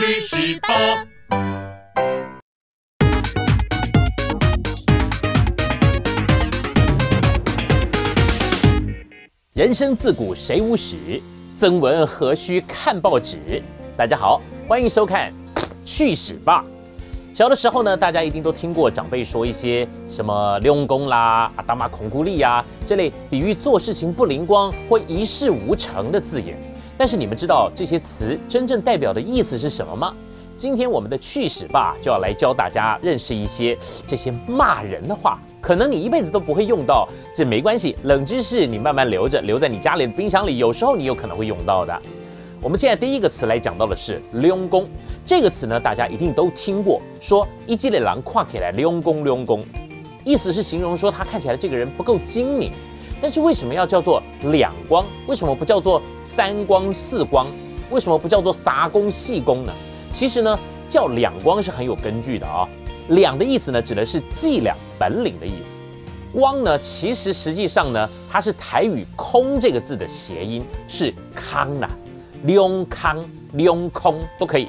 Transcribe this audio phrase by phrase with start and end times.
[0.00, 1.06] 去十八。
[9.52, 10.96] 人生自古谁无死，
[11.52, 13.62] 曾闻何须看报纸？
[13.94, 15.30] 大家好，欢迎收看
[15.84, 16.64] 《去史吧》。
[17.36, 26.56] 小的时候呢，大家一定都听过长辈说一些什么“溜公啦”、“阿达玛孔固力”呀这类比喻做事情不灵光或一事无成的字眼。
[27.00, 30.14] 但是你们知道这些词真正代表的意思是什么吗？
[30.58, 33.74] 今天我们的去史吧就要来教大家认识一些
[34.06, 42.02] 这些骂人的话，可能你一辈子都不会用到，这没关系，冷知识你慢慢留着，留在你家里的冰箱里，有时候你有可能会用到的。
[42.60, 44.86] 我们现在第一个词来讲到的是“溜公”，
[45.24, 49.64] 这个词呢，大家一定都听过，说一基的狼跨起来溜公溜公，
[50.22, 52.70] 意思是形容说他看起来这个人不够精明。
[53.20, 55.04] 但是为什么要叫做两光？
[55.26, 57.46] 为什么不叫做三光四光？
[57.90, 59.72] 为什么不叫做撒公细公呢？
[60.12, 60.58] 其实呢，
[60.88, 62.68] 叫两光是很有根据的啊。
[63.08, 65.82] 两的意思呢，指的是伎俩、本领的意思。
[66.32, 71.88] 光呢，其实实际上呢，它是台语“空”这个字的谐音，是康呐，
[72.44, 73.18] 溜康、
[73.54, 74.68] 溜空都可以。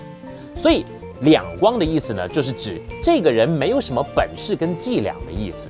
[0.56, 0.84] 所以
[1.22, 5.70] 两光的意思呢，就是指这个人没有什么本事跟伎俩的意思。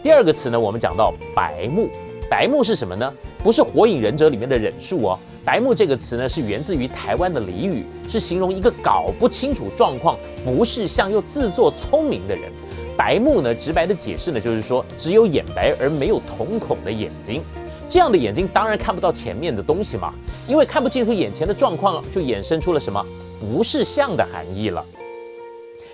[0.00, 1.88] 第二个词呢，我们讲到白目，
[2.30, 3.12] 白目是什么呢？
[3.42, 5.18] 不是《火影忍者》里面的忍术哦。
[5.44, 12.50] 白目这个词呢，是源自于台湾的俚语，是形容一个搞不清楚状况、不是相又自作聪明的人。
[12.96, 17.42] 白目呢，直白的解释呢，就是说只有眼白而没有瞳孔的眼睛。
[17.88, 20.12] 这样的眼睛当然看不到前面的东西嘛，
[20.46, 23.04] 因为看不清楚眼前的状况，就衍生出了什么
[23.40, 24.84] 不是相的含义了。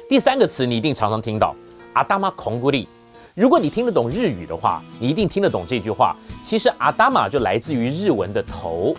[0.08, 1.54] 第三个词你一定常常听到
[1.94, 2.86] 阿达玛孔古力。
[3.34, 6.14] 如果你听得懂日语的话，你一定听得懂这句话。
[6.40, 8.94] 其实阿达玛就来自于日文的头，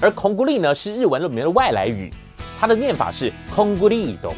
[0.00, 2.10] 而空古力呢是日文里面的外来语，
[2.58, 4.32] 它的念法是空古力多，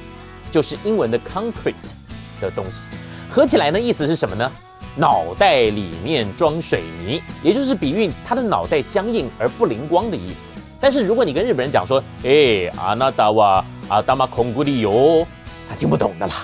[0.51, 1.93] 就是英文的 concrete
[2.41, 2.89] 的东西。
[3.31, 4.50] 合起来呢，意思是什么呢？
[4.97, 10.53] 脑袋里面装水泥，也就是比喻他的脑袋僵硬而不灵光的意思。
[10.81, 15.25] 但是如果你跟日本人讲说，哎，阿那达瓦阿达玛空古力哟，
[15.71, 16.34] 他听不懂的啦。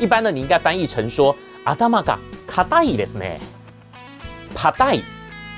[0.00, 1.32] 一般呢，你应该翻译成说。
[1.64, 3.24] 阿达玛嘎卡带的是呢，
[4.54, 4.98] 帕带，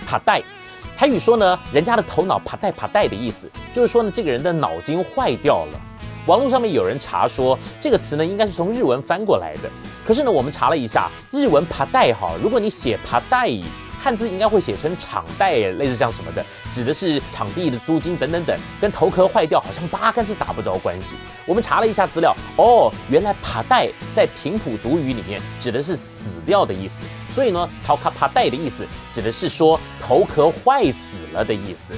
[0.04, 0.42] 帕带，
[0.96, 5.80] 台语说呢，人家的头脑帕带帕带的意思，就是说呢，这个人的脑筋坏掉了。
[6.26, 9.70] 网络上面有人查说，这个词呢，应该是从日文翻过来的。
[10.04, 13.48] 可是呢，我们查了一下，日文帕带哈，如果你写帕带。
[14.02, 21.14] 汉字应该会写成场贷，类似像什么的，指的是场地的租金等等等，跟头壳坏掉好像八竿子打不着关系。
[21.46, 31.94] 我们查了一下资料，哦，原来爬带在平埔族语里面指的是死掉的意思，所以呢，逃卡爬带的意思指的是说头壳坏死了的意思。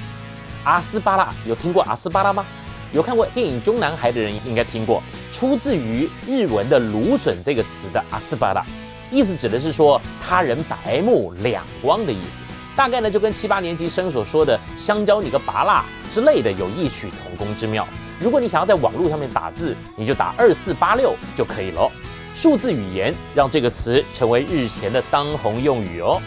[0.63, 2.45] 阿斯巴拉有听过阿斯巴拉吗？
[2.93, 8.63] 有看过电影《中南海》的人应该听过，出自于日文的芦笋这个词的阿斯巴拉。
[9.11, 12.43] 意思指的是说他人白目两光的意思，
[12.75, 17.87] 大概呢就跟七八年级生所说的“香蕉你个拔蜡”之类的有异曲同工之妙。
[18.21, 21.91] 如果你想要在网络上面打字，你就打二四八六就可以了。
[22.35, 26.21] 数字语言让这个词成为日前的当红用语哦。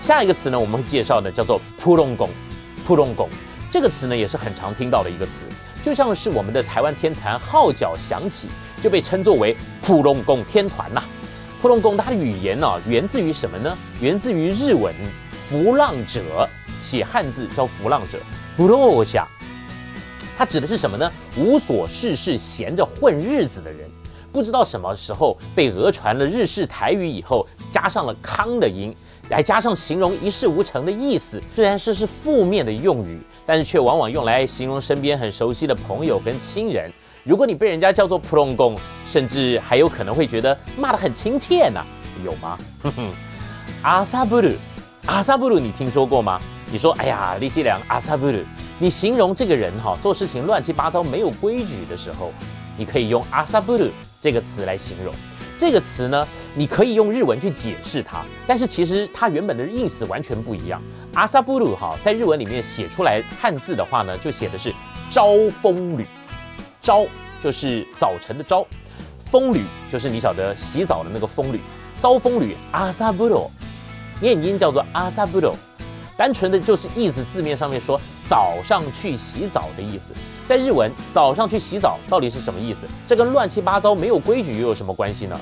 [0.00, 2.30] 下一个词呢，我们会介绍的叫做“扑隆拱”，
[2.86, 3.28] 扑隆拱
[3.70, 5.44] 这个词呢也是很常听到的一个词，
[5.82, 8.48] 就像是我们的台湾天坛号角响起，
[8.80, 11.02] 就被称作为“扑隆拱天团”呐。
[11.64, 13.74] 扑隆宫它的语言呢，源自于什么呢？
[13.98, 14.94] 源自于日文
[15.32, 16.46] “浮浪者”，
[16.78, 18.18] 写汉字叫“浮浪者”。
[18.54, 19.26] 不落下，
[20.36, 21.10] 它指的是什么呢？
[21.38, 23.88] 无所事事、闲着混日子的人。
[24.30, 28.94] 不知道什么时候被讹传了日式台语以后，加上了“康”的音，
[29.30, 31.40] 还加上形容一事无成的意思。
[31.54, 36.92] 虽然这是负面的用语，但是却往往用来形容身边很熟悉的朋友跟亲人。
[37.24, 38.76] 如果你被人家叫做普隆公，
[39.06, 41.82] 甚至还有可能会觉得骂得很亲切呢，
[42.22, 42.58] 有吗？
[43.80, 44.50] 阿萨布鲁，
[45.06, 46.38] 阿萨布鲁，你听说过吗？
[46.70, 48.38] 你说，哎呀，李继良，阿萨布鲁，
[48.78, 52.30] 你形容这个人哈，做事情乱七八糟、没有规矩的时候，
[52.76, 53.88] 你可以用阿萨布鲁
[54.20, 55.14] 这个词来形容。
[55.56, 60.78] 这个词呢，你可以用日文去解释它，但是其实它原本的意思完全不一样。
[61.14, 64.74] 阿萨布鲁哈，在日文里面写出来汉字的话呢，就写的是
[65.08, 66.06] 招风吕。
[66.84, 67.06] 朝
[67.40, 68.66] 就是早晨的朝，
[69.30, 71.58] 风吕就是你晓得洗澡的那个风吕，
[71.98, 73.50] 招风吕阿萨布罗，
[74.20, 75.56] 念音叫做阿萨布罗，
[76.14, 80.12] 单纯的就是意思字面上面说早上去洗澡的意思，
[80.46, 82.86] 在日文早上去洗澡到底是什么意思？
[83.06, 85.40] 这跟乱七八糟没有规矩又有什么关系呢？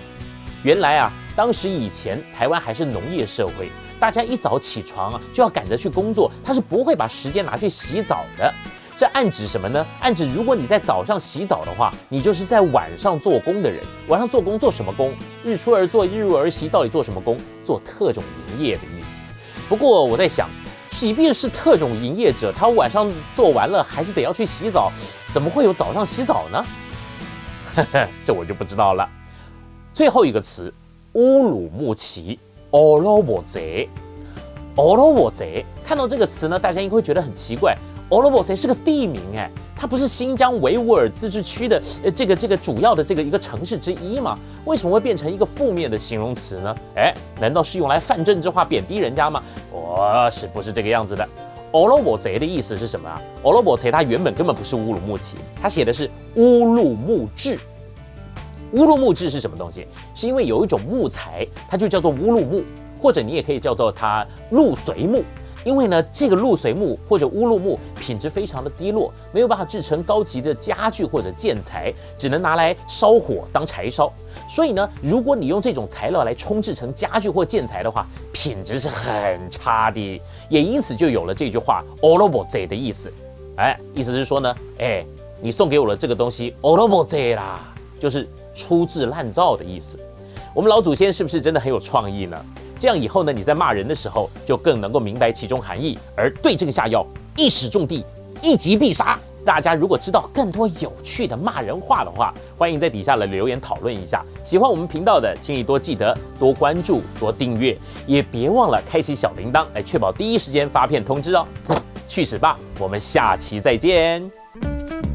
[0.63, 3.69] 原来啊，当时以前台湾还是农业社会，
[3.99, 8.55] 大家一早起床啊就要赶着去工作，他是不会把时间拿去洗澡的。
[9.03, 9.85] 这暗指什么呢？
[10.01, 13.83] 暗指如果你在早上洗澡的话，你就是在晚上做工的人。
[14.07, 15.13] 晚上做工做什么工？
[15.43, 17.37] 日出而作，日入而息，到底做什么工？
[17.65, 18.23] 做特种
[18.57, 19.25] 营业的意思。
[19.69, 20.49] 不过我在想，
[20.91, 24.93] 即便是特种营业者，他晚上做完了还是得要去洗澡，
[25.33, 26.65] 怎么会有早上洗澡呢？
[28.25, 29.09] 这我就不知道了。
[29.93, 30.73] 最后一个词，
[31.15, 32.39] 乌鲁木齐，
[32.71, 33.89] 俄罗伯贼，
[34.77, 35.67] 俄罗伯贼。
[35.85, 37.77] 看到这个词呢，大家应该会觉得很奇怪。
[38.13, 44.39] 俄罗伯贼是个地名，哎，它不是新疆维吾尔自治区的呃这个这个主要的这个一个城市之一吗？
[44.67, 46.77] 为什么会变成一个负面的形容词呢？
[46.95, 49.43] 哎，难道是用来泛政治化、贬低人家吗？
[49.73, 51.27] 我是不是这个样子的？
[51.73, 53.19] 俄罗伯贼的意思是什么啊？
[53.45, 57.59] 俄罗伯贼它原本根本不是乌鲁木齐，它写的是乌鲁木治。
[58.73, 59.87] 乌鲁木治是什么东西？
[60.15, 62.63] 是因为有一种木材，它就叫做乌鲁木，
[63.01, 65.25] 或者你也可以叫做它鹿髓木。
[65.65, 74.13] 因为呢，这个露髓木或者乌鲁木品质非常的低落，没有办法制成高级的家具或者建材，只能拿来烧火当柴烧。
[74.49, 80.21] 所以呢，如果你用这种材料来冲制成家具或建材的话，品质是很差的。
[80.49, 83.13] 也因此就有了这句话 “all over z” 的意思。
[83.57, 85.05] 哎，意思是说呢，哎，
[85.41, 89.99] 你送给我的这个东西 “all over z” 啦，就是粗制滥造的意思。
[90.55, 92.37] 我们老祖先是不是真的很有创意呢？
[92.83, 97.07] 这样以后呢，你在骂人的时候就更能够明白其中含义，而对症下药，
[97.37, 98.05] 一矢中的，
[98.43, 99.17] 一击必杀。
[99.45, 104.25] 大家如果知道更多有趣的骂人话的话，欢迎在底下来留言讨论一下。
[104.43, 111.47] 喜欢我们频道的，请你多记得多关注、多订阅，也别忘了开启小铃铛，来确保第一时间发片通知哦。
[112.09, 112.59] 去死吧！
[112.81, 114.29] 我们下期再见。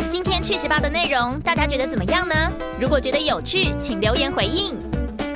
[0.09, 2.33] 今天去死吧的内容，大家觉得怎么样呢？
[2.79, 4.86] 如果觉得有趣，请留言回应。